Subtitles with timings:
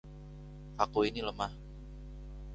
[0.83, 1.53] Aku ini lemah.